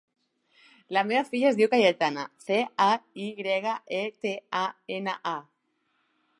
[0.97, 2.57] La meva filla es diu Cayetana: ce,
[2.87, 2.89] a,
[3.27, 4.35] i grega, e, te,
[4.65, 4.65] a,
[5.01, 5.39] ena, a.